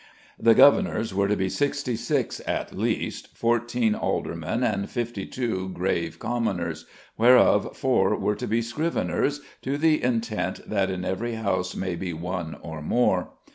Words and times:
The 0.39 0.55
governors 0.55 1.13
were 1.13 1.27
to 1.27 1.35
be 1.35 1.47
sixty 1.47 1.95
six 1.95 2.41
at 2.47 2.75
least, 2.75 3.37
fourteen 3.37 3.93
aldermen 3.93 4.63
and 4.63 4.89
fifty 4.89 5.27
two 5.27 5.69
grave 5.69 6.17
commoners, 6.17 6.87
whereof 7.19 7.77
four 7.77 8.15
were 8.17 8.33
to 8.35 8.47
be 8.47 8.63
scriveners, 8.63 9.41
"to 9.61 9.77
the 9.77 10.01
intent 10.01 10.67
that 10.67 10.89
in 10.89 11.05
every 11.05 11.35
house 11.35 11.75
may 11.75 11.95
be 11.95 12.13
one 12.13 12.57
or 12.63 12.81
more." 12.81 13.33